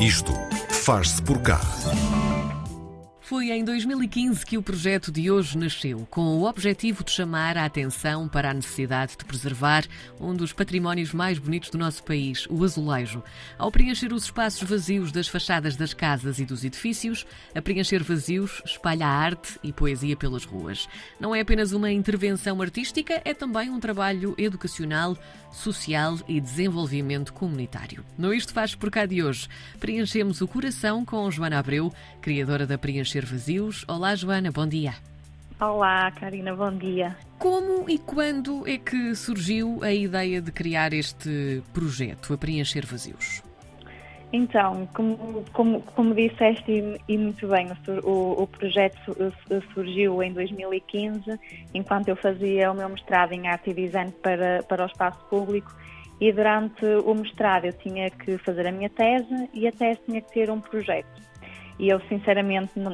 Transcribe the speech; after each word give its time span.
Isto 0.00 0.32
faz-se 0.68 1.22
por 1.22 1.40
cá. 1.40 1.58
Foi 3.26 3.50
em 3.50 3.64
2015 3.64 4.46
que 4.46 4.56
o 4.56 4.62
projeto 4.62 5.10
de 5.10 5.32
hoje 5.32 5.58
nasceu, 5.58 6.06
com 6.08 6.38
o 6.38 6.48
objetivo 6.48 7.02
de 7.02 7.10
chamar 7.10 7.58
a 7.58 7.64
atenção 7.64 8.28
para 8.28 8.52
a 8.52 8.54
necessidade 8.54 9.16
de 9.18 9.24
preservar 9.24 9.84
um 10.20 10.32
dos 10.32 10.52
patrimónios 10.52 11.12
mais 11.12 11.36
bonitos 11.36 11.68
do 11.70 11.76
nosso 11.76 12.04
país, 12.04 12.46
o 12.48 12.62
azulejo. 12.62 13.24
Ao 13.58 13.68
preencher 13.68 14.12
os 14.12 14.26
espaços 14.26 14.62
vazios 14.62 15.10
das 15.10 15.26
fachadas 15.26 15.74
das 15.74 15.92
casas 15.92 16.38
e 16.38 16.44
dos 16.44 16.62
edifícios, 16.62 17.26
a 17.52 17.60
preencher 17.60 18.00
vazios 18.00 18.62
espalha 18.64 19.08
arte 19.08 19.58
e 19.60 19.72
poesia 19.72 20.16
pelas 20.16 20.44
ruas. 20.44 20.88
Não 21.18 21.34
é 21.34 21.40
apenas 21.40 21.72
uma 21.72 21.90
intervenção 21.90 22.62
artística, 22.62 23.20
é 23.24 23.34
também 23.34 23.70
um 23.70 23.80
trabalho 23.80 24.36
educacional, 24.38 25.18
social 25.50 26.16
e 26.28 26.40
desenvolvimento 26.40 27.32
comunitário. 27.32 28.04
No 28.16 28.32
Isto 28.32 28.52
Faz 28.52 28.76
por 28.76 28.88
cá 28.88 29.04
de 29.04 29.20
hoje, 29.20 29.48
preenchemos 29.80 30.40
o 30.40 30.46
coração 30.46 31.04
com 31.04 31.28
Joana 31.28 31.58
Abreu, 31.58 31.92
criadora 32.20 32.66
da 32.66 32.78
Preencher 32.78 33.15
vazios. 33.24 33.84
Olá, 33.88 34.14
Joana, 34.14 34.50
bom 34.50 34.66
dia. 34.66 34.94
Olá, 35.60 36.10
Karina, 36.10 36.54
bom 36.54 36.70
dia. 36.70 37.16
Como 37.38 37.88
e 37.88 37.98
quando 37.98 38.68
é 38.68 38.76
que 38.76 39.14
surgiu 39.14 39.78
a 39.82 39.92
ideia 39.92 40.40
de 40.40 40.52
criar 40.52 40.92
este 40.92 41.62
projeto, 41.72 42.34
a 42.34 42.38
Preencher 42.38 42.84
Vazios? 42.84 43.42
Então, 44.32 44.86
como, 44.92 45.44
como, 45.52 45.80
como 45.80 46.14
disseste 46.14 46.70
e, 46.70 47.00
e 47.08 47.16
muito 47.16 47.48
bem, 47.48 47.68
o, 48.04 48.42
o, 48.42 48.46
projeto 48.46 48.98
surgiu 49.72 50.22
em 50.22 50.32
2015, 50.32 51.38
enquanto 51.72 52.08
eu 52.08 52.16
fazia 52.16 52.70
o 52.70 52.74
meu 52.74 52.88
mestrado 52.88 53.32
em 53.32 53.48
arte 53.48 53.70
e 53.70 53.74
design 53.74 54.12
para, 54.22 54.62
para 54.64 54.82
o 54.82 54.86
espaço 54.86 55.24
público 55.30 55.74
e 56.20 56.32
durante 56.32 56.84
o 56.84 57.14
mestrado 57.14 57.66
eu 57.66 57.72
tinha 57.72 58.10
que 58.10 58.36
fazer 58.38 58.66
a 58.66 58.72
minha 58.72 58.90
tese 58.90 59.48
e 59.54 59.66
a 59.66 59.72
tese 59.72 60.00
tinha 60.06 60.20
que 60.20 60.32
ter 60.32 60.50
um 60.50 60.60
projeto 60.60 61.26
e 61.78 61.88
eu 61.88 62.00
sinceramente 62.08 62.72
na, 62.78 62.90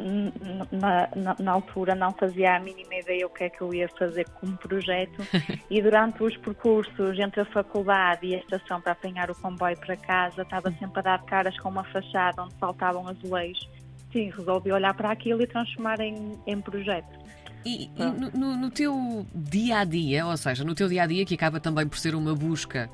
na, 1.12 1.36
na, 1.38 1.52
altura 1.52 1.94
não 1.94 2.12
fazia 2.12 2.56
a 2.56 2.60
mínima 2.60 2.94
ideia 2.96 3.26
o 3.26 3.30
que 3.30 3.44
é 3.44 3.48
que 3.48 3.60
eu 3.60 3.72
ia 3.72 3.88
fazer 3.88 4.28
como 4.40 4.56
projeto 4.56 5.22
e 5.70 5.80
durante 5.80 6.22
os 6.22 6.36
percursos 6.36 7.18
entre 7.18 7.42
a 7.42 7.44
faculdade 7.44 8.26
e 8.26 8.34
a 8.34 8.38
estação 8.38 8.80
para 8.80 8.92
apanhar 8.92 9.30
o 9.30 9.34
comboio 9.34 9.76
para 9.76 9.96
casa 9.96 10.42
estava 10.42 10.70
sempre 10.72 10.98
a 10.98 11.02
dar 11.02 11.22
caras 11.24 11.56
com 11.58 11.68
uma 11.68 11.84
fachada 11.84 12.42
onde 12.42 12.54
faltavam 12.56 13.06
azulejos. 13.08 13.68
Sim, 14.12 14.30
resolvi 14.30 14.70
olhar 14.70 14.92
para 14.94 15.10
aquilo 15.10 15.42
e 15.42 15.46
transformar 15.46 15.98
em, 16.00 16.38
em 16.46 16.60
projeto. 16.60 17.22
E, 17.64 17.84
e 17.84 18.36
no, 18.36 18.56
no, 18.56 18.70
teu 18.70 19.26
dia 19.34 19.78
a 19.78 19.84
dia, 19.84 20.26
ou 20.26 20.36
seja, 20.36 20.64
no 20.64 20.74
teu 20.74 20.88
dia 20.88 21.04
a 21.04 21.06
dia, 21.06 21.24
que 21.24 21.34
acaba 21.34 21.60
também 21.60 21.86
por 21.86 21.96
ser 21.96 22.14
uma 22.14 22.34
busca 22.34 22.90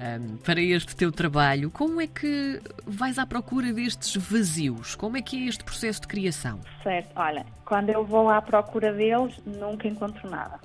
um, 0.00 0.36
para 0.38 0.60
este 0.60 0.94
teu 0.94 1.10
trabalho, 1.10 1.70
como 1.70 2.00
é 2.00 2.06
que 2.06 2.60
vais 2.86 3.18
à 3.18 3.26
procura 3.26 3.72
destes 3.72 4.16
vazios? 4.16 4.94
Como 4.94 5.16
é 5.16 5.22
que 5.22 5.44
é 5.44 5.48
este 5.48 5.64
processo 5.64 6.02
de 6.02 6.06
criação? 6.06 6.60
Certo, 6.82 7.10
olha, 7.16 7.44
quando 7.64 7.90
eu 7.90 8.04
vou 8.04 8.28
à 8.28 8.40
procura 8.40 8.92
deles, 8.92 9.34
nunca 9.44 9.88
encontro 9.88 10.28
nada. 10.30 10.60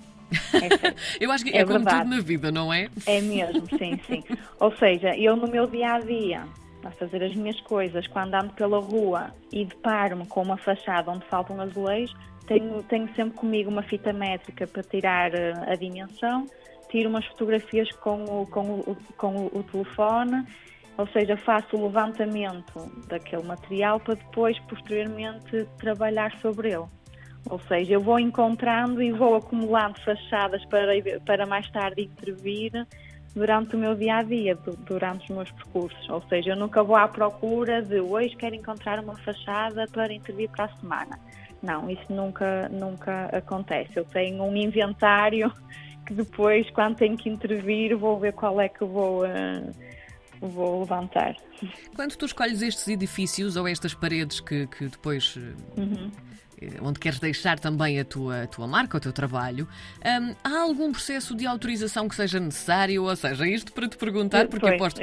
É 0.53 0.93
eu 1.19 1.31
acho 1.31 1.43
que 1.43 1.51
é, 1.51 1.59
é 1.59 1.65
como 1.65 1.85
tudo 1.85 2.05
na 2.05 2.19
vida, 2.19 2.51
não 2.51 2.73
é? 2.73 2.89
É 3.05 3.21
mesmo, 3.21 3.67
sim, 3.77 3.99
sim. 4.07 4.23
Ou 4.59 4.75
seja, 4.77 5.15
eu 5.17 5.35
no 5.35 5.47
meu 5.47 5.67
dia 5.67 5.93
a 5.93 5.99
dia, 5.99 6.43
a 6.83 6.91
fazer 6.91 7.23
as 7.23 7.35
minhas 7.35 7.59
coisas, 7.61 8.07
quando 8.07 8.33
ando 8.35 8.53
pela 8.53 8.79
rua 8.79 9.31
e 9.51 9.65
deparo-me 9.65 10.25
com 10.25 10.41
uma 10.41 10.57
fachada 10.57 11.11
onde 11.11 11.25
faltam 11.25 11.59
azulejos, 11.61 12.15
tenho, 12.47 12.83
tenho 12.83 13.07
sempre 13.15 13.37
comigo 13.37 13.69
uma 13.69 13.83
fita 13.83 14.11
métrica 14.11 14.67
para 14.67 14.83
tirar 14.83 15.33
eh, 15.33 15.53
a 15.65 15.75
dimensão 15.75 16.45
tiro 16.93 17.09
umas 17.09 17.25
fotografias 17.25 17.91
com 17.93 18.23
o, 18.23 18.45
com 18.45 18.61
o, 18.61 18.97
com 19.17 19.35
o, 19.35 19.59
o 19.59 19.63
telefone, 19.63 20.45
ou 20.95 21.07
seja, 21.07 21.35
faço 21.35 21.75
o 21.75 21.85
levantamento 21.87 22.91
daquele 23.07 23.41
material 23.41 23.99
para 23.99 24.13
depois, 24.13 24.57
posteriormente, 24.69 25.67
trabalhar 25.79 26.31
sobre 26.39 26.69
ele. 26.69 26.85
Ou 27.49 27.59
seja, 27.61 27.93
eu 27.95 27.99
vou 27.99 28.19
encontrando 28.19 29.01
e 29.01 29.11
vou 29.11 29.35
acumulando 29.35 29.99
fachadas 30.01 30.63
para, 30.65 30.93
para 31.25 31.47
mais 31.47 31.67
tarde 31.71 32.03
intervir 32.03 32.87
durante 33.35 33.75
o 33.75 33.79
meu 33.79 33.95
dia 33.95 34.17
a 34.17 34.23
dia, 34.23 34.55
durante 34.85 35.23
os 35.23 35.35
meus 35.35 35.51
percursos. 35.51 36.09
Ou 36.09 36.21
seja, 36.29 36.51
eu 36.51 36.55
nunca 36.55 36.83
vou 36.83 36.95
à 36.95 37.07
procura 37.07 37.81
de 37.81 37.99
hoje 37.99 38.35
quero 38.35 38.53
encontrar 38.53 38.99
uma 38.99 39.17
fachada 39.17 39.87
para 39.91 40.13
intervir 40.13 40.47
para 40.51 40.65
a 40.65 40.69
semana. 40.77 41.19
Não, 41.61 41.89
isso 41.89 42.05
nunca, 42.09 42.69
nunca 42.69 43.25
acontece. 43.35 43.91
Eu 43.95 44.05
tenho 44.05 44.43
um 44.43 44.55
inventário 44.55 45.51
que 46.05 46.13
depois, 46.13 46.69
quando 46.71 46.95
tenho 46.95 47.17
que 47.17 47.29
intervir, 47.29 47.95
vou 47.97 48.19
ver 48.19 48.33
qual 48.33 48.59
é 48.59 48.69
que 48.69 48.83
vou, 48.83 49.25
uh, 49.25 49.71
vou 50.41 50.81
levantar. 50.81 51.35
Quando 51.95 52.15
tu 52.15 52.25
escolhes 52.25 52.61
estes 52.61 52.87
edifícios 52.87 53.55
ou 53.55 53.67
estas 53.67 53.93
paredes 53.93 54.39
que, 54.39 54.67
que 54.67 54.87
depois. 54.87 55.37
Eh, 55.37 55.81
uhum. 55.81 56.11
Onde 56.81 56.97
queres 56.97 57.19
deixar 57.19 57.59
também 57.59 57.99
a 57.99 58.05
tua, 58.05 58.43
a 58.43 58.47
tua 58.47 58.65
marca, 58.65 58.95
o 58.95 58.99
teu 58.99 59.11
trabalho, 59.11 59.67
um, 60.05 60.33
há 60.41 60.61
algum 60.61 60.93
processo 60.93 61.35
de 61.35 61.45
autorização 61.45 62.07
que 62.07 62.15
seja 62.15 62.39
necessário? 62.39 63.03
Ou 63.03 63.15
seja, 63.17 63.45
isto 63.45 63.73
para 63.73 63.85
te 63.85 63.97
perguntar, 63.97 64.47
porque 64.47 64.67
Foi, 64.67 64.75
aposto 64.75 65.01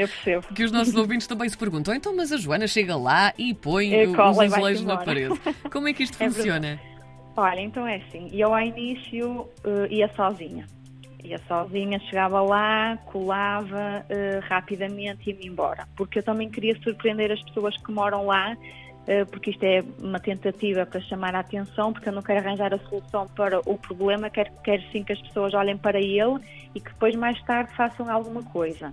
que 0.54 0.64
os 0.64 0.72
nossos 0.72 0.94
ouvintes 0.94 1.26
também 1.26 1.46
se 1.50 1.58
perguntam, 1.58 1.94
então, 1.94 2.16
mas 2.16 2.32
a 2.32 2.38
Joana 2.38 2.66
chega 2.66 2.96
lá 2.96 3.34
e 3.36 3.52
põe 3.52 4.06
os 4.06 4.38
azulejos 4.38 4.84
na 4.86 4.96
parede. 4.96 5.38
Como 5.70 5.86
é 5.86 5.92
que 5.92 6.04
isto 6.04 6.16
é 6.22 6.30
funciona? 6.30 6.60
Verdade. 6.60 6.90
Olha, 7.36 7.60
então 7.60 7.86
é 7.86 7.96
assim, 7.96 8.30
eu 8.32 8.54
ao 8.54 8.60
início 8.62 9.42
uh, 9.42 9.86
ia 9.90 10.08
sozinha 10.14 10.64
ia 11.24 11.38
sozinha, 11.46 11.98
chegava 12.00 12.40
lá, 12.40 12.96
colava 13.06 14.04
uh, 14.04 14.40
rapidamente 14.48 15.28
e 15.28 15.32
ia-me 15.32 15.46
embora. 15.46 15.86
Porque 15.96 16.18
eu 16.18 16.22
também 16.22 16.48
queria 16.50 16.74
surpreender 16.82 17.30
as 17.32 17.42
pessoas 17.42 17.76
que 17.76 17.92
moram 17.92 18.26
lá, 18.26 18.54
uh, 18.54 19.26
porque 19.30 19.50
isto 19.50 19.62
é 19.62 19.82
uma 20.00 20.18
tentativa 20.18 20.86
para 20.86 21.00
chamar 21.02 21.34
a 21.34 21.40
atenção, 21.40 21.92
porque 21.92 22.08
eu 22.08 22.12
não 22.12 22.22
quero 22.22 22.40
arranjar 22.40 22.72
a 22.74 22.78
solução 22.78 23.26
para 23.28 23.60
o 23.60 23.78
problema, 23.78 24.30
quero, 24.30 24.50
quero 24.62 24.82
sim 24.92 25.02
que 25.02 25.12
as 25.12 25.20
pessoas 25.22 25.54
olhem 25.54 25.76
para 25.76 25.98
ele 25.98 26.38
e 26.74 26.80
que 26.80 26.90
depois, 26.90 27.14
mais 27.16 27.40
tarde, 27.42 27.74
façam 27.76 28.10
alguma 28.10 28.42
coisa. 28.42 28.92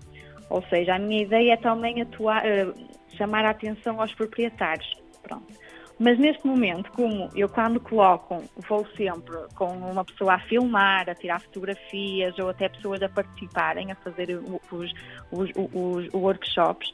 Ou 0.49 0.61
seja, 0.63 0.95
a 0.95 0.99
minha 0.99 1.23
ideia 1.23 1.53
é 1.53 1.57
também 1.57 2.01
atuar, 2.01 2.43
uh, 2.45 2.73
chamar 3.17 3.45
a 3.45 3.51
atenção 3.51 3.99
aos 4.01 4.13
proprietários. 4.13 4.87
Pronto. 5.21 5.66
Mas 5.99 6.19
neste 6.19 6.45
momento, 6.45 6.91
como 6.91 7.29
eu 7.35 7.49
quando 7.49 7.79
coloco, 7.79 8.43
vou 8.69 8.85
sempre 8.95 9.35
com 9.55 9.65
uma 9.65 10.05
pessoa 10.05 10.35
a 10.35 10.39
filmar, 10.39 11.09
a 11.09 11.15
tirar 11.15 11.41
fotografias 11.41 12.37
ou 12.37 12.49
até 12.49 12.69
pessoas 12.69 13.01
a 13.01 13.09
participarem, 13.09 13.91
a 13.91 13.95
fazer 13.95 14.37
os, 14.37 14.61
os, 14.71 14.93
os, 15.31 15.51
os 15.73 16.13
workshops, 16.13 16.93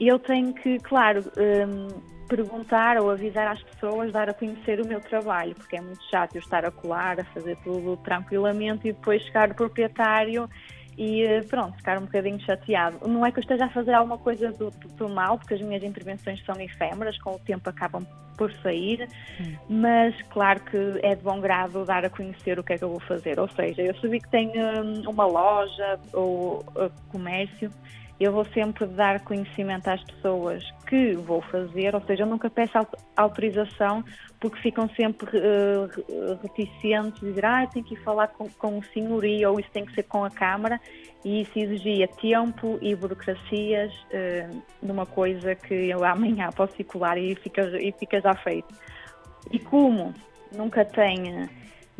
eu 0.00 0.18
tenho 0.18 0.52
que, 0.52 0.78
claro, 0.78 1.24
um, 1.38 1.88
perguntar 2.26 2.96
ou 3.00 3.10
avisar 3.10 3.48
às 3.48 3.62
pessoas, 3.62 4.12
dar 4.12 4.28
a 4.30 4.34
conhecer 4.34 4.80
o 4.80 4.86
meu 4.86 5.00
trabalho, 5.00 5.54
porque 5.54 5.76
é 5.76 5.80
muito 5.80 6.02
chato 6.10 6.34
eu 6.34 6.40
estar 6.40 6.64
a 6.64 6.70
colar, 6.70 7.20
a 7.20 7.24
fazer 7.26 7.56
tudo 7.62 7.96
tranquilamente 7.98 8.88
e 8.88 8.92
depois 8.92 9.22
chegar 9.22 9.50
o 9.50 9.54
proprietário 9.54 10.48
e 10.96 11.22
eh, 11.22 11.42
pronto, 11.42 11.76
ficar 11.76 11.98
um 11.98 12.02
bocadinho 12.02 12.40
chateado. 12.40 13.08
Não 13.08 13.24
é 13.24 13.30
que 13.30 13.38
eu 13.38 13.42
esteja 13.42 13.66
a 13.66 13.68
fazer 13.70 13.92
alguma 13.92 14.18
coisa 14.18 14.52
do, 14.52 14.70
do, 14.70 15.08
mal, 15.08 15.38
porque 15.38 15.54
as 15.54 15.60
minhas 15.60 15.82
intervenções 15.82 16.42
são 16.44 16.60
efêmeras, 16.60 17.18
com 17.18 17.34
o 17.34 17.38
tempo 17.38 17.68
acabam 17.68 18.06
por 18.36 18.52
sair, 18.62 19.06
hum. 19.40 19.56
mas 19.68 20.14
claro 20.30 20.60
que 20.60 20.76
é 21.02 21.14
de 21.14 21.22
bom 21.22 21.40
grado 21.40 21.84
dar 21.84 22.04
a 22.06 22.10
conhecer 22.10 22.58
o 22.58 22.64
que 22.64 22.72
é 22.72 22.78
que 22.78 22.84
eu 22.84 22.88
vou 22.88 23.00
fazer. 23.00 23.38
Ou 23.38 23.48
seja, 23.48 23.82
eu 23.82 23.94
sabia 23.96 24.18
que 24.18 24.30
tenho 24.30 24.52
hum, 24.82 25.02
uma 25.08 25.26
loja 25.26 25.98
ou 26.12 26.60
uh, 26.74 26.90
comércio 27.10 27.70
eu 28.20 28.32
vou 28.32 28.44
sempre 28.52 28.86
dar 28.86 29.24
conhecimento 29.24 29.88
às 29.88 30.04
pessoas 30.04 30.62
que 30.86 31.14
vou 31.14 31.40
fazer, 31.40 31.94
ou 31.94 32.02
seja, 32.02 32.24
eu 32.24 32.26
nunca 32.26 32.50
peço 32.50 32.72
autorização 33.16 34.04
porque 34.38 34.60
ficam 34.60 34.86
sempre 34.90 35.38
uh, 35.38 36.38
reticentes, 36.42 37.18
dizer, 37.20 37.46
ah, 37.46 37.66
tenho 37.66 37.84
que 37.84 37.94
ir 37.94 38.04
falar 38.04 38.28
com, 38.28 38.46
com 38.50 38.78
o 38.78 38.84
senhorio 38.84 39.52
ou 39.52 39.58
isso 39.58 39.70
tem 39.72 39.86
que 39.86 39.94
ser 39.94 40.02
com 40.02 40.22
a 40.22 40.30
Câmara 40.30 40.78
e 41.24 41.40
isso 41.40 41.58
exigia 41.58 42.06
tempo 42.08 42.78
e 42.82 42.94
burocracias 42.94 43.90
uh, 43.94 44.62
numa 44.82 45.06
coisa 45.06 45.54
que 45.54 45.72
eu 45.88 46.04
amanhã 46.04 46.50
posso 46.54 46.76
circular 46.76 47.16
e 47.16 47.34
fica, 47.36 47.62
e 47.82 47.90
fica 47.92 48.20
já 48.20 48.34
feito. 48.34 48.68
E 49.50 49.58
como 49.58 50.12
nunca 50.52 50.84
tenho 50.84 51.48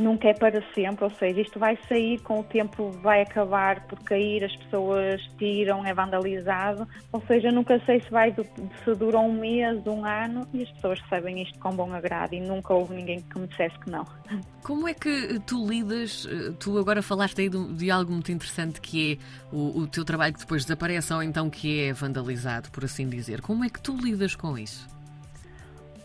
nunca 0.00 0.28
é 0.28 0.34
para 0.34 0.62
sempre, 0.74 1.04
ou 1.04 1.10
seja, 1.10 1.40
isto 1.40 1.58
vai 1.58 1.78
sair, 1.88 2.18
com 2.22 2.40
o 2.40 2.44
tempo 2.44 2.90
vai 3.02 3.22
acabar 3.22 3.86
por 3.86 3.98
cair, 4.00 4.42
as 4.44 4.56
pessoas 4.56 5.20
tiram, 5.38 5.84
é 5.84 5.92
vandalizado, 5.92 6.88
ou 7.12 7.20
seja, 7.26 7.52
nunca 7.52 7.78
sei 7.84 8.00
se 8.00 8.10
vai 8.10 8.34
se 8.34 8.94
dura 8.94 9.18
um 9.18 9.32
mês, 9.32 9.86
um 9.86 10.04
ano 10.04 10.46
e 10.52 10.62
as 10.62 10.70
pessoas 10.72 11.00
recebem 11.00 11.42
isto 11.42 11.58
com 11.58 11.70
bom 11.70 11.92
agrado 11.92 12.32
e 12.32 12.40
nunca 12.40 12.72
houve 12.72 12.94
ninguém 12.94 13.20
que 13.20 13.38
me 13.38 13.46
dissesse 13.46 13.78
que 13.80 13.90
não. 13.90 14.04
Como 14.62 14.88
é 14.88 14.94
que 14.94 15.40
tu 15.46 15.66
lidas, 15.66 16.26
eh, 16.30 16.52
tu 16.58 16.78
agora 16.78 17.02
falaste 17.02 17.40
aí 17.40 17.48
de, 17.48 17.74
de 17.74 17.90
algo 17.90 18.12
muito 18.12 18.30
interessante 18.30 18.80
que 18.80 19.14
é 19.14 19.54
o, 19.54 19.80
o, 19.80 19.86
teu 19.86 20.04
trabalho 20.04 20.34
que 20.34 20.40
depois 20.40 20.64
desaparece 20.64 21.12
ou 21.12 21.22
então 21.22 21.48
que 21.48 21.84
é 21.84 21.92
vandalizado, 21.92 22.70
por 22.70 22.84
assim 22.84 23.08
dizer. 23.08 23.40
Como 23.40 23.64
é 23.64 23.68
que 23.68 23.80
tu 23.80 23.96
lidas 23.96 24.34
com 24.34 24.56
isso? 24.58 24.86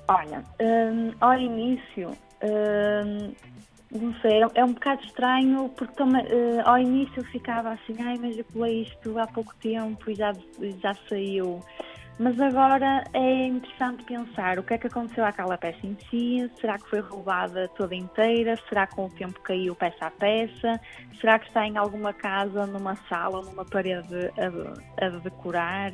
Olha, 0.07 0.43
um, 0.61 1.11
ao 1.19 1.37
início 1.37 2.11
um, 2.43 3.33
não 3.97 4.13
sei, 4.21 4.41
é 4.55 4.63
um 4.63 4.73
bocado 4.73 5.03
estranho 5.03 5.69
porque 5.69 5.93
toma, 5.95 6.21
uh, 6.21 6.61
ao 6.65 6.77
início 6.77 7.23
ficava 7.25 7.71
assim, 7.71 7.95
ai, 8.01 8.17
mas 8.19 8.37
eu 8.37 8.45
colei 8.45 8.83
isto 8.83 9.17
há 9.19 9.27
pouco 9.27 9.53
tempo 9.55 10.09
e 10.09 10.15
já, 10.15 10.33
já 10.81 10.93
saiu. 11.09 11.61
Mas 12.17 12.39
agora 12.39 13.03
é 13.13 13.47
interessante 13.47 14.05
pensar 14.05 14.57
o 14.57 14.63
que 14.63 14.73
é 14.73 14.77
que 14.77 14.87
aconteceu 14.87 15.25
àquela 15.25 15.57
peça 15.57 15.85
em 15.85 15.97
si, 16.09 16.49
será 16.61 16.77
que 16.77 16.89
foi 16.89 17.01
roubada 17.01 17.67
toda 17.75 17.93
inteira, 17.93 18.57
será 18.69 18.87
que 18.87 18.95
com 18.95 19.07
o 19.07 19.09
tempo 19.09 19.37
caiu 19.41 19.75
peça 19.75 20.05
a 20.05 20.11
peça, 20.11 20.79
será 21.19 21.37
que 21.37 21.47
está 21.47 21.67
em 21.67 21.75
alguma 21.75 22.13
casa, 22.13 22.65
numa 22.65 22.95
sala, 23.09 23.41
numa 23.41 23.65
parede 23.65 24.31
a, 24.37 25.05
a 25.05 25.09
decorar 25.09 25.91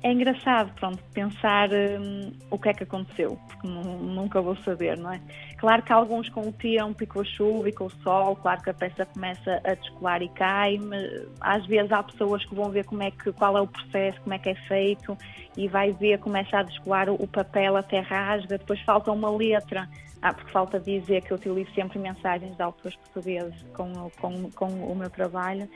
é 0.00 0.12
engraçado, 0.12 0.72
pronto, 0.74 1.02
pensar 1.12 1.68
hum, 1.70 2.32
o 2.50 2.58
que 2.58 2.68
é 2.68 2.72
que 2.72 2.84
aconteceu, 2.84 3.36
porque 3.48 3.66
nunca 3.66 4.40
vou 4.40 4.54
saber, 4.58 4.96
não 4.96 5.12
é? 5.12 5.20
Claro 5.56 5.82
que 5.82 5.92
alguns 5.92 6.28
com 6.28 6.42
o 6.42 6.52
tempo 6.52 7.02
e 7.02 7.06
com 7.06 7.20
a 7.20 7.24
chuva 7.24 7.68
e 7.68 7.72
com 7.72 7.86
o 7.86 7.90
sol, 8.02 8.36
claro 8.36 8.62
que 8.62 8.70
a 8.70 8.74
peça 8.74 9.04
começa 9.06 9.60
a 9.64 9.74
descolar 9.74 10.22
e 10.22 10.28
cai, 10.28 10.78
mas 10.78 11.26
às 11.40 11.66
vezes 11.66 11.90
há 11.90 12.00
pessoas 12.00 12.44
que 12.44 12.54
vão 12.54 12.70
ver 12.70 12.84
como 12.84 13.02
é 13.02 13.10
que, 13.10 13.32
qual 13.32 13.58
é 13.58 13.60
o 13.60 13.66
processo, 13.66 14.20
como 14.20 14.34
é 14.34 14.38
que 14.38 14.50
é 14.50 14.54
feito 14.54 15.18
e 15.56 15.66
vai 15.66 15.92
ver, 15.92 16.18
começa 16.20 16.58
a 16.58 16.62
descolar 16.62 17.10
o 17.10 17.26
papel 17.26 17.76
até 17.76 17.98
rasga, 17.98 18.56
depois 18.56 18.80
falta 18.82 19.10
uma 19.10 19.30
letra, 19.30 19.88
ah, 20.22 20.32
porque 20.32 20.52
falta 20.52 20.78
dizer 20.78 21.22
que 21.22 21.32
eu 21.32 21.36
utilizo 21.36 21.72
sempre 21.74 21.98
mensagens 21.98 22.56
de 22.56 22.62
autores 22.62 22.96
portugueses 22.96 23.66
com, 23.74 24.10
com, 24.20 24.50
com 24.52 24.66
o 24.66 24.94
meu 24.94 25.10
trabalho 25.10 25.68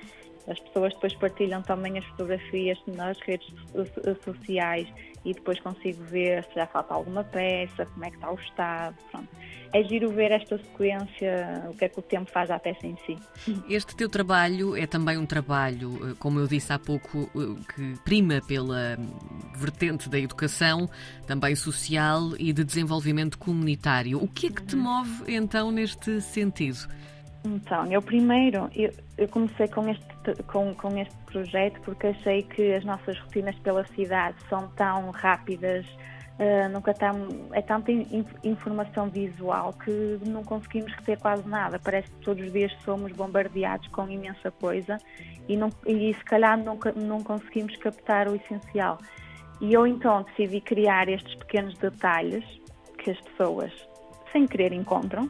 as 0.49 0.59
pessoas 0.59 0.93
depois 0.95 1.15
partilham 1.15 1.63
também 1.63 1.99
as 1.99 2.05
fotografias 2.07 2.79
nas 2.87 3.19
redes 3.21 3.49
sociais 4.25 4.89
e 5.25 5.33
depois 5.33 5.61
consigo 5.61 6.03
ver 6.05 6.45
se 6.45 6.55
já 6.57 6.67
falta 6.67 6.95
alguma 6.95 7.23
peça, 7.23 7.87
como 7.87 8.05
é 8.05 8.11
que 8.11 8.17
está 8.17 8.33
o 8.33 8.35
estado. 8.35 8.97
Pronto. 9.11 9.29
É 9.75 9.83
giro 9.85 10.11
ver 10.11 10.33
esta 10.33 10.59
sequência, 10.59 11.65
o 11.71 11.75
que 11.75 11.87
é 11.87 11.89
que 11.89 11.99
o 11.99 12.03
tempo 12.03 12.31
faz 12.31 12.51
à 12.51 12.59
peça 12.59 12.87
em 12.87 12.97
si. 13.07 13.17
Este 13.71 13.97
teu 13.97 14.09
trabalho 14.09 14.77
é 14.77 14.87
também 14.87 15.17
um 15.17 15.25
trabalho, 15.25 16.11
eh, 16.11 16.15
como 16.19 16.39
eu 16.41 16.47
disse 16.47 16.73
há 16.73 16.79
pouco, 16.79 17.31
eh, 17.35 17.75
que 17.75 17.99
prima 18.05 18.43
pela 18.47 18.99
vertente 19.57 20.11
da 20.11 20.19
educação, 20.19 20.91
também 21.27 21.57
social 21.57 22.33
e 22.39 22.53
de 22.53 22.65
desenvolvimento 22.65 23.39
comunitário. 23.39 24.23
O 24.23 24.29
que 24.29 24.49
é 24.49 24.51
que 24.51 24.63
te 24.63 24.77
move 24.77 25.25
então 25.27 25.71
neste 25.71 26.21
sentido? 26.21 26.87
Então, 27.45 27.91
eu 27.91 28.01
primeiro, 28.01 28.71
eu, 28.75 28.93
eu, 29.19 29.29
comecei 29.29 29.67
com 29.67 29.89
este, 29.89 30.43
com, 30.47 30.73
com 30.75 30.97
este 30.97 31.15
projeto 31.27 31.81
porque 31.81 32.09
achei 32.09 32.43
que 32.43 32.73
as 32.73 32.85
nossas 32.85 33.19
rotinas 33.19 33.59
pela 33.59 33.85
cidade 33.89 34.37
são 34.49 34.69
tão 34.77 35.11
rápidas, 35.11 35.85
uh, 36.39 36.69
nunca 36.71 36.95
tão, 36.95 37.27
é 37.53 37.61
tanta 37.61 37.91
in, 37.91 38.25
informação 38.45 39.09
visual 39.09 39.73
que 39.73 40.21
não 40.25 40.45
conseguimos 40.45 40.93
reter 40.93 41.19
quase 41.19 41.47
nada. 41.49 41.81
Parece 41.81 42.09
que 42.13 42.21
todos 42.21 42.47
os 42.47 42.53
dias 42.53 42.73
somos 42.85 43.11
bombardeados 43.11 43.89
com 43.89 44.09
imensa 44.09 44.53
coisa 44.53 44.99
e, 45.49 45.57
não, 45.57 45.69
e 45.85 46.15
se 46.15 46.25
calhar 46.25 46.57
nunca, 46.57 46.93
não 46.93 47.25
conseguimos 47.25 47.77
captar 47.77 48.29
o 48.29 48.37
essencial. 48.37 48.99
E 49.61 49.75
eu 49.75 49.85
então 49.85 50.23
decidi 50.23 50.61
criar 50.61 51.09
estes 51.09 51.35
pequenos 51.35 51.77
detalhes 51.79 52.45
que 52.99 53.11
as 53.11 53.21
pessoas, 53.21 53.73
sem 54.31 54.47
querer, 54.47 54.73
encontram 54.73 55.29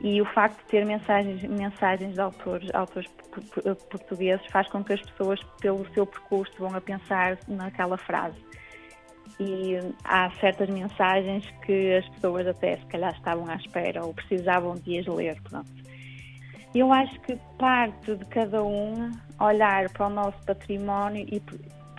e 0.00 0.20
o 0.20 0.24
facto 0.26 0.58
de 0.58 0.64
ter 0.66 0.86
mensagens, 0.86 1.42
mensagens 1.42 2.14
de 2.14 2.20
autores, 2.20 2.72
autores 2.72 3.08
portugueses 3.90 4.44
faz 4.50 4.68
com 4.68 4.82
que 4.84 4.92
as 4.92 5.02
pessoas, 5.02 5.40
pelo 5.60 5.86
seu 5.92 6.06
percurso, 6.06 6.52
vão 6.58 6.74
a 6.74 6.80
pensar 6.80 7.36
naquela 7.48 7.96
frase. 7.96 8.36
E 9.40 9.76
há 10.04 10.30
certas 10.40 10.68
mensagens 10.68 11.44
que 11.64 11.96
as 11.96 12.08
pessoas 12.10 12.46
até 12.46 12.76
se 12.76 12.86
calhar 12.86 13.12
estavam 13.12 13.48
à 13.48 13.56
espera 13.56 14.04
ou 14.04 14.14
precisavam 14.14 14.74
de 14.74 14.98
as 14.98 15.06
ler. 15.06 15.40
Pronto. 15.42 15.70
Eu 16.74 16.92
acho 16.92 17.18
que 17.20 17.36
parte 17.58 18.14
de 18.14 18.24
cada 18.26 18.62
um 18.62 19.10
olhar 19.40 19.90
para 19.90 20.06
o 20.06 20.10
nosso 20.10 20.38
património 20.44 21.26
e 21.30 21.42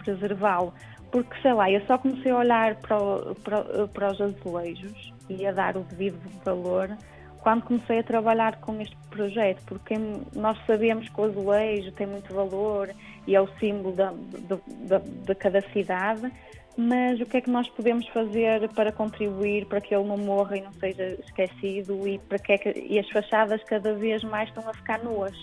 preservá-lo. 0.04 0.74
Porque, 1.12 1.42
sei 1.42 1.54
lá, 1.54 1.70
eu 1.70 1.86
só 1.86 1.98
comecei 1.98 2.32
a 2.32 2.38
olhar 2.38 2.76
para, 2.76 2.98
o, 3.02 3.36
para, 3.36 3.88
para 3.88 4.12
os 4.12 4.22
azulejos 4.22 5.14
e 5.28 5.46
a 5.46 5.52
dar 5.52 5.76
o 5.76 5.82
devido 5.82 6.20
valor 6.46 6.96
quando 7.42 7.64
comecei 7.64 8.00
a 8.00 8.04
trabalhar 8.04 8.60
com 8.60 8.80
este 8.82 8.96
projeto, 9.10 9.64
porque 9.66 9.96
nós 10.36 10.58
sabemos 10.66 11.08
que 11.10 11.22
o 11.22 11.24
azulejo 11.24 11.92
tem 11.94 12.08
muito 12.08 12.34
valor 12.34 12.90
e 13.26 13.36
é 13.36 13.42
o 13.42 13.48
símbolo 13.60 13.96
da, 13.96 14.12
de, 14.12 15.00
de 15.26 15.36
cada 15.36 15.62
cidade, 15.72 16.32
mas 16.78 17.20
o 17.20 17.26
que 17.26 17.38
é 17.38 17.42
que 17.42 17.50
nós 17.50 17.68
podemos 17.70 18.08
fazer 18.10 18.70
para 18.70 18.92
contribuir 18.92 19.66
para 19.66 19.82
que 19.82 19.94
ele 19.94 20.08
não 20.08 20.18
morra 20.18 20.58
e 20.58 20.62
não 20.62 20.72
seja 20.74 21.18
esquecido 21.26 22.08
e 22.08 22.20
para 22.20 22.40
que, 22.40 22.54
é 22.54 22.58
que 22.58 22.70
e 22.70 23.00
as 23.00 23.10
fachadas 23.10 23.62
cada 23.64 23.94
vez 23.94 24.24
mais 24.24 24.50
estão 24.50 24.68
a 24.70 24.74
ficar 24.74 25.04
nuas? 25.04 25.36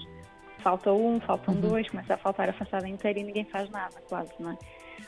Falta 0.59 0.93
um, 0.93 1.21
faltam 1.21 1.55
uhum. 1.55 1.61
dois, 1.61 1.89
começa 1.89 2.15
a 2.15 2.17
faltar 2.17 2.49
a 2.49 2.53
fachada 2.53 2.89
inteira 2.89 3.21
e 3.21 3.25
ninguém 3.25 3.45
faz 3.45 3.71
nada, 3.71 3.95
quase, 4.09 4.33
não 4.41 4.53
é? 4.53 4.57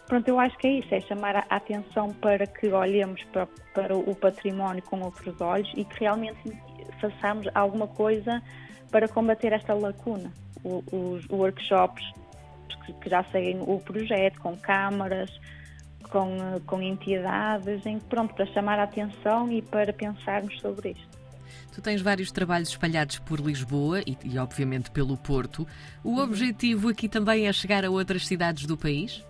Pronto, 0.07 0.29
eu 0.29 0.39
acho 0.39 0.57
que 0.59 0.67
é 0.67 0.73
isso, 0.73 0.95
é 0.95 1.01
chamar 1.01 1.37
a 1.37 1.45
atenção 1.49 2.13
para 2.15 2.47
que 2.47 2.69
olhemos 2.69 3.23
para, 3.33 3.47
para 3.75 3.97
o 3.97 4.15
património 4.15 4.83
com 4.83 5.01
outros 5.01 5.41
olhos 5.41 5.71
e 5.77 5.85
que 5.85 6.01
realmente 6.01 6.39
façamos 7.01 7.47
alguma 7.55 7.87
coisa 7.87 8.43
para 8.91 9.09
combater 9.09 9.53
esta 9.53 9.75
lacuna. 9.75 10.33
O, 10.65 10.83
os 10.93 11.29
workshops 11.31 12.05
que 13.01 13.11
já 13.11 13.23
seguem 13.25 13.61
o 13.61 13.79
projeto, 13.81 14.41
com 14.41 14.57
câmaras, 14.57 15.31
com, 16.11 16.61
com 16.67 16.83
entidades, 16.83 17.85
em, 17.85 17.99
pronto, 17.99 18.35
para 18.35 18.47
chamar 18.47 18.79
a 18.79 18.85
atenção 18.85 19.51
e 19.53 19.63
para 19.63 19.93
pensarmos 19.93 20.59
sobre 20.61 20.91
isto. 20.91 21.19
Tu 21.75 21.83
tens 21.83 22.01
vários 22.01 22.33
trabalhos 22.33 22.71
espalhados 22.71 23.19
por 23.19 23.41
Lisboa 23.41 24.01
e, 24.07 24.17
e, 24.25 24.39
obviamente, 24.39 24.91
pelo 24.91 25.17
Porto. 25.17 25.67
O 26.03 26.11
uhum. 26.11 26.25
objetivo 26.25 26.89
aqui 26.89 27.09
também 27.09 27.47
é 27.47 27.53
chegar 27.53 27.85
a 27.85 27.91
outras 27.91 28.27
cidades 28.27 28.67
do 28.67 28.77
país? 28.77 29.25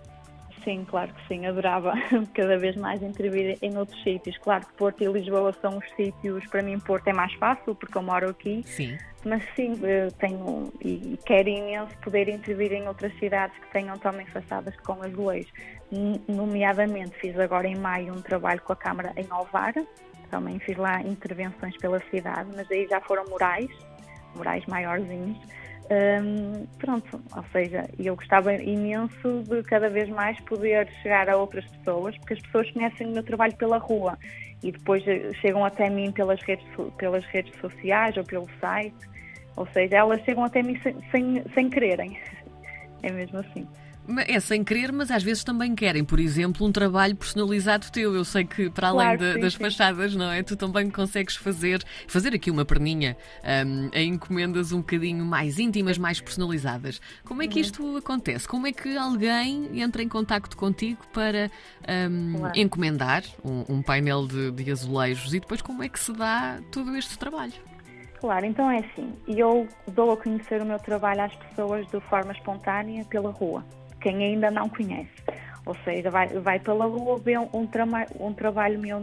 Sim, 0.63 0.85
claro 0.85 1.13
que 1.13 1.27
sim, 1.27 1.45
adorava 1.45 1.93
cada 2.33 2.57
vez 2.57 2.75
mais 2.75 3.01
intervir 3.01 3.57
em 3.61 3.77
outros 3.77 4.01
sítios. 4.03 4.37
Claro 4.39 4.65
que 4.65 4.73
Porto 4.73 5.03
e 5.03 5.07
Lisboa 5.07 5.53
são 5.61 5.77
os 5.77 5.85
sítios, 5.95 6.45
para 6.47 6.61
mim 6.61 6.79
Porto 6.79 7.07
é 7.07 7.13
mais 7.13 7.33
fácil 7.33 7.75
porque 7.75 7.97
eu 7.97 8.01
moro 8.01 8.29
aqui. 8.29 8.63
Sim. 8.65 8.97
Mas 9.25 9.43
sim, 9.53 9.73
tenho 10.17 10.71
e 10.81 11.19
quero 11.25 11.49
imenso 11.49 11.97
poder 11.97 12.29
intervir 12.29 12.71
em 12.71 12.87
outras 12.87 13.13
cidades 13.19 13.57
que 13.57 13.69
tenham 13.71 13.97
também 13.97 14.25
façadas 14.27 14.73
com 14.77 15.03
azulejos. 15.03 15.51
Nomeadamente, 16.27 17.17
fiz 17.19 17.37
agora 17.37 17.67
em 17.67 17.75
maio 17.75 18.13
um 18.13 18.21
trabalho 18.21 18.61
com 18.61 18.71
a 18.71 18.75
Câmara 18.77 19.11
em 19.17 19.25
Alvara, 19.29 19.85
também 20.31 20.57
fiz 20.59 20.77
lá 20.77 21.01
intervenções 21.01 21.75
pela 21.77 21.99
cidade, 22.09 22.49
mas 22.55 22.69
aí 22.71 22.87
já 22.87 23.01
foram 23.01 23.25
murais, 23.25 23.69
murais 24.35 24.65
maiorzinhos 24.67 25.37
um, 25.91 26.67
pronto, 26.77 27.19
ou 27.35 27.43
seja, 27.51 27.89
eu 27.97 28.15
gostava 28.15 28.53
imenso 28.53 29.43
de 29.47 29.63
cada 29.63 29.89
vez 29.89 30.07
mais 30.07 30.39
poder 30.41 30.87
chegar 31.01 31.27
a 31.27 31.35
outras 31.35 31.65
pessoas, 31.65 32.15
porque 32.19 32.35
as 32.35 32.41
pessoas 32.41 32.69
conhecem 32.71 33.07
o 33.07 33.11
meu 33.11 33.23
trabalho 33.23 33.55
pela 33.55 33.79
rua 33.79 34.17
e 34.61 34.71
depois 34.71 35.05
eh, 35.07 35.31
chegam 35.41 35.65
até 35.65 35.89
mim 35.89 36.11
pelas 36.11 36.39
redes, 36.41 36.65
pelas 36.97 37.25
redes 37.25 37.59
sociais 37.59 38.15
ou 38.17 38.23
pelo 38.23 38.47
site, 38.59 39.09
ou 39.55 39.65
seja, 39.67 39.97
elas 39.97 40.21
chegam 40.23 40.43
até 40.43 40.61
mim 40.61 40.79
sem, 40.83 40.95
sem, 41.11 41.43
sem 41.53 41.69
quererem. 41.69 42.19
É 43.01 43.09
mesmo 43.13 43.39
assim. 43.39 43.65
É 44.25 44.39
sem 44.39 44.63
querer, 44.63 44.91
mas 44.91 45.11
às 45.11 45.21
vezes 45.21 45.43
também 45.43 45.75
querem, 45.75 46.03
por 46.03 46.19
exemplo, 46.19 46.65
um 46.65 46.71
trabalho 46.71 47.15
personalizado 47.15 47.91
teu. 47.91 48.15
Eu 48.15 48.25
sei 48.25 48.43
que 48.43 48.69
para 48.69 48.87
além 48.87 49.17
claro, 49.17 49.19
de, 49.19 49.33
sim, 49.33 49.39
das 49.39 49.53
sim. 49.53 49.59
fachadas, 49.59 50.15
não 50.15 50.31
é? 50.31 50.41
Tu 50.41 50.55
também 50.55 50.89
consegues 50.89 51.35
fazer, 51.35 51.83
fazer 52.07 52.33
aqui 52.33 52.49
uma 52.49 52.65
perninha 52.65 53.15
um, 53.43 53.89
a 53.93 54.01
encomendas 54.01 54.71
um 54.71 54.79
bocadinho 54.79 55.23
mais 55.23 55.59
íntimas, 55.59 55.97
mais 55.97 56.19
personalizadas. 56.19 56.99
Como 57.23 57.43
é 57.43 57.47
que 57.47 57.55
uhum. 57.55 57.61
isto 57.61 57.97
acontece? 57.97 58.47
Como 58.47 58.65
é 58.65 58.71
que 58.71 58.97
alguém 58.97 59.79
entra 59.79 60.01
em 60.01 60.09
contacto 60.09 60.57
contigo 60.57 61.05
para 61.13 61.51
um, 62.09 62.39
claro. 62.39 62.59
encomendar 62.59 63.23
um, 63.45 63.75
um 63.75 63.81
painel 63.81 64.25
de, 64.25 64.51
de 64.51 64.71
azulejos 64.71 65.33
e 65.33 65.39
depois 65.39 65.61
como 65.61 65.83
é 65.83 65.89
que 65.89 65.99
se 65.99 66.13
dá 66.13 66.59
todo 66.71 66.95
este 66.95 67.17
trabalho? 67.17 67.53
Claro, 68.19 68.45
então 68.45 68.69
é 68.69 68.79
assim, 68.79 69.13
eu 69.27 69.67
dou 69.87 70.11
a 70.11 70.17
conhecer 70.17 70.61
o 70.61 70.65
meu 70.65 70.77
trabalho 70.79 71.21
às 71.21 71.35
pessoas 71.35 71.87
de 71.87 71.99
forma 72.01 72.33
espontânea 72.33 73.05
pela 73.05 73.31
rua 73.31 73.63
quem 73.99 74.23
ainda 74.23 74.49
não 74.49 74.69
conhece. 74.69 75.09
Ou 75.65 75.75
seja, 75.83 76.09
vai, 76.09 76.27
vai 76.27 76.59
pela 76.59 76.85
rua 76.85 77.19
ver 77.19 77.39
um, 77.39 77.67
trama, 77.67 78.05
um 78.19 78.33
trabalho 78.33 78.79
meu 78.79 78.99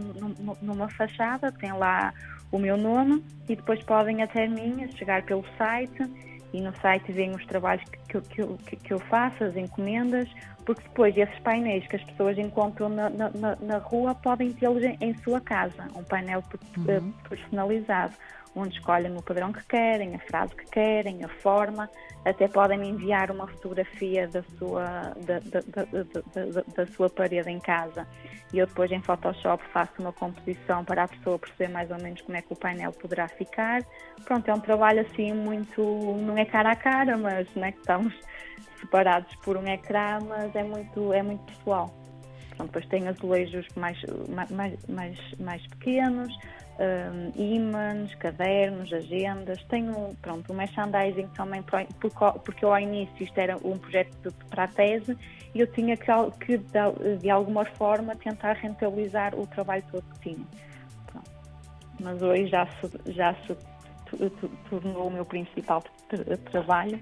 numa 0.61 0.89
fachada, 0.89 1.51
tem 1.51 1.71
lá 1.71 2.13
o 2.51 2.59
meu 2.59 2.77
nome 2.77 3.23
e 3.47 3.55
depois 3.55 3.81
podem 3.83 4.21
até 4.21 4.47
mim 4.47 4.89
chegar 4.97 5.23
pelo 5.23 5.45
site 5.57 6.03
e 6.53 6.61
no 6.61 6.75
site 6.77 7.11
vêm 7.11 7.31
os 7.31 7.45
trabalhos 7.45 7.83
que, 8.07 8.21
que, 8.21 8.47
que, 8.65 8.75
que 8.75 8.93
eu 8.93 8.99
faço, 8.99 9.43
as 9.43 9.55
encomendas, 9.55 10.29
porque 10.65 10.81
depois 10.83 11.15
esses 11.15 11.39
painéis 11.39 11.85
que 11.87 11.97
as 11.97 12.03
pessoas 12.03 12.37
encontram 12.37 12.89
na, 12.89 13.09
na, 13.09 13.55
na 13.61 13.77
rua 13.77 14.15
podem 14.15 14.53
tê-los 14.53 14.83
em, 14.83 14.97
em, 15.01 15.15
sua 15.17 15.41
casa, 15.41 15.87
um 15.95 16.03
painel 16.03 16.43
uhum. 16.77 17.11
personalizado 17.29 18.13
onde 18.57 18.77
escolhem 18.77 19.15
o 19.15 19.21
padrão 19.21 19.53
que 19.53 19.63
querem, 19.65 20.15
a 20.15 20.19
frase 20.19 20.55
que 20.55 20.65
querem, 20.65 21.23
a 21.23 21.29
forma, 21.29 21.89
até 22.25 22.47
podem 22.47 22.89
enviar 22.89 23.31
uma 23.31 23.47
fotografia 23.47 24.27
da 24.27 24.43
sua, 24.57 25.13
da, 25.25 25.39
da, 25.39 25.61
da, 25.61 26.63
da, 26.75 26.87
sua 26.87 27.09
parede 27.09 27.49
em 27.49 27.59
casa 27.59 28.07
e 28.53 28.59
eu 28.59 28.65
depois 28.65 28.91
em 28.91 29.01
Photoshop 29.01 29.63
faço 29.71 29.93
uma 29.99 30.11
composição 30.13 30.83
para 30.83 31.03
a 31.03 31.07
pessoa 31.07 31.37
perceber 31.37 31.69
mais 31.69 31.91
ou 31.91 31.97
menos 32.01 32.21
como 32.21 32.37
é 32.37 32.41
que 32.41 32.51
o 32.51 32.55
painel 32.55 32.91
poderá 32.93 33.27
ficar. 33.27 33.83
Pronto, 34.25 34.49
é 34.49 34.53
um 34.53 34.59
trabalho 34.59 35.01
assim 35.01 35.33
muito, 35.33 35.81
não 36.21 36.37
é 36.37 36.45
cara 36.45 36.71
a 36.71 36.75
cara, 36.75 37.17
mas 37.17 37.47
né, 37.55 37.73
estamos 37.77 38.13
separados 38.79 39.35
por 39.37 39.57
um 39.57 39.67
ecrã, 39.67 40.19
mas 40.27 40.55
é 40.55 40.63
muito, 40.63 41.13
é 41.13 41.21
muito 41.21 41.43
pessoal. 41.43 41.93
Pronto, 42.55 42.71
depois 42.71 42.85
tem 42.87 43.07
azulejos 43.07 43.67
mais, 43.75 43.97
mais, 44.49 44.85
mais, 44.87 45.19
mais 45.39 45.67
pequenos, 45.67 46.33
um, 46.79 48.07
cadernos, 48.19 48.91
agendas. 48.93 49.63
Tenho 49.65 50.15
pronto, 50.21 50.51
um 50.51 50.55
merchandising 50.55 51.27
também, 51.29 51.63
porque 51.63 52.65
eu 52.65 52.73
ao 52.73 52.79
início 52.79 53.23
isto 53.23 53.37
era 53.37 53.57
um 53.57 53.77
projeto 53.77 54.15
de, 54.21 54.45
para 54.45 54.65
a 54.65 54.67
tese 54.67 55.17
e 55.53 55.59
eu 55.59 55.67
tinha 55.67 55.97
que, 55.97 56.11
que 56.45 56.57
de, 56.57 57.17
de, 57.19 57.29
alguma 57.29 57.65
forma 57.65 58.15
tentar 58.15 58.53
rentabilizar 58.53 59.33
o 59.35 59.47
trabalho 59.47 59.83
todo 59.91 60.03
que 60.13 60.31
tinha. 60.31 60.45
Pronto. 61.07 61.31
Mas 61.99 62.21
hoje 62.21 62.47
já 62.47 62.65
se, 62.65 63.13
já 63.13 63.33
se 63.35 63.57
tornou 64.69 65.07
o 65.07 65.11
meu 65.11 65.25
principal 65.25 65.83
trabalho, 66.51 67.01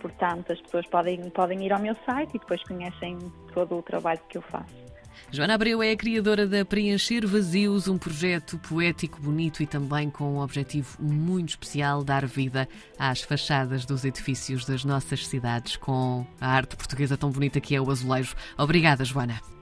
portanto 0.00 0.52
as 0.52 0.60
pessoas 0.62 0.86
podem, 0.86 1.28
podem 1.30 1.64
ir 1.64 1.72
ao 1.72 1.80
meu 1.80 1.94
site 2.06 2.36
e 2.36 2.38
depois 2.38 2.62
conhecem 2.62 3.18
todo 3.52 3.76
o 3.76 3.82
trabalho 3.82 4.20
que 4.28 4.38
eu 4.38 4.42
faço. 4.42 4.86
Joana 5.30 5.54
Abreu 5.54 5.82
é 5.82 5.92
a 5.92 5.96
criadora 5.96 6.46
da 6.46 6.64
Preencher 6.64 7.26
Vazios, 7.26 7.88
um 7.88 7.98
projeto 7.98 8.58
poético, 8.58 9.20
bonito 9.20 9.62
e 9.62 9.66
também 9.66 10.08
com 10.10 10.36
um 10.36 10.38
objetivo 10.40 10.96
muito 11.00 11.50
especial: 11.50 12.04
dar 12.04 12.26
vida 12.26 12.68
às 12.98 13.20
fachadas 13.20 13.84
dos 13.84 14.04
edifícios 14.04 14.64
das 14.64 14.84
nossas 14.84 15.26
cidades 15.26 15.76
com 15.76 16.26
a 16.40 16.48
arte 16.48 16.76
portuguesa 16.76 17.16
tão 17.16 17.30
bonita 17.30 17.60
que 17.60 17.74
é 17.74 17.80
o 17.80 17.90
azulejo. 17.90 18.34
Obrigada, 18.56 19.04
Joana. 19.04 19.55